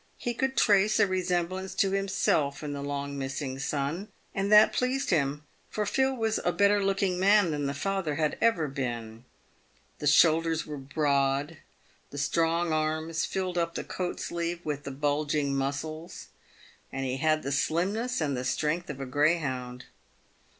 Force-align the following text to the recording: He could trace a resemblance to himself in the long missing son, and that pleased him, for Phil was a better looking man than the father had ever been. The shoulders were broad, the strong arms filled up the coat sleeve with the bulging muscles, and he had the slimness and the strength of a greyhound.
He 0.17 0.33
could 0.33 0.57
trace 0.57 0.99
a 0.99 1.05
resemblance 1.05 1.75
to 1.75 1.91
himself 1.91 2.63
in 2.63 2.73
the 2.73 2.81
long 2.81 3.19
missing 3.19 3.59
son, 3.59 4.07
and 4.33 4.51
that 4.51 4.73
pleased 4.73 5.11
him, 5.11 5.43
for 5.69 5.85
Phil 5.85 6.15
was 6.15 6.39
a 6.43 6.51
better 6.51 6.83
looking 6.83 7.19
man 7.19 7.51
than 7.51 7.67
the 7.67 7.75
father 7.75 8.15
had 8.15 8.35
ever 8.41 8.67
been. 8.67 9.25
The 9.99 10.07
shoulders 10.07 10.65
were 10.65 10.79
broad, 10.79 11.57
the 12.09 12.17
strong 12.17 12.73
arms 12.73 13.25
filled 13.25 13.59
up 13.59 13.75
the 13.75 13.83
coat 13.83 14.19
sleeve 14.19 14.61
with 14.65 14.85
the 14.85 14.89
bulging 14.91 15.55
muscles, 15.55 16.29
and 16.91 17.05
he 17.05 17.17
had 17.17 17.43
the 17.43 17.51
slimness 17.51 18.21
and 18.21 18.35
the 18.35 18.43
strength 18.43 18.89
of 18.89 18.99
a 18.99 19.05
greyhound. 19.05 19.85